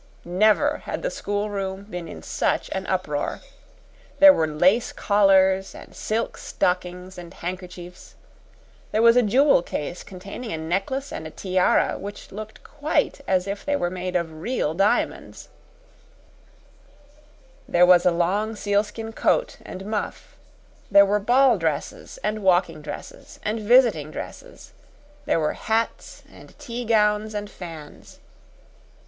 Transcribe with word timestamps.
Never 0.25 0.77
had 0.85 1.03
the 1.03 1.11
schoolroom 1.11 1.83
been 1.83 2.07
in 2.07 2.23
such 2.23 2.71
an 2.71 2.87
uproar. 2.87 3.41
There 4.17 4.33
were 4.33 4.47
lace 4.47 4.91
collars 4.91 5.75
and 5.75 5.95
silk 5.95 6.37
stockings 6.39 7.19
and 7.19 7.31
handkerchiefs; 7.31 8.15
there 8.91 9.03
was 9.03 9.15
a 9.15 9.21
jewel 9.21 9.61
case 9.61 10.01
containing 10.01 10.51
a 10.51 10.57
necklace 10.57 11.11
and 11.13 11.27
a 11.27 11.29
tiara 11.29 11.99
which 11.99 12.31
looked 12.31 12.63
quite 12.63 13.21
as 13.27 13.45
if 13.45 13.63
they 13.63 13.75
were 13.75 13.91
made 13.91 14.15
of 14.15 14.41
real 14.41 14.73
diamonds; 14.73 15.49
there 17.67 17.85
was 17.85 18.03
a 18.03 18.09
long 18.09 18.55
sealskin 18.55 19.13
and 19.63 19.85
muff, 19.85 20.35
there 20.89 21.05
were 21.05 21.19
ball 21.19 21.59
dresses 21.59 22.17
and 22.23 22.41
walking 22.41 22.81
dresses 22.81 23.39
and 23.43 23.59
visiting 23.59 24.09
dresses; 24.09 24.73
there 25.25 25.39
were 25.39 25.53
hats 25.53 26.23
and 26.27 26.57
tea 26.57 26.85
gowns 26.85 27.35
and 27.35 27.51
fans. 27.51 28.19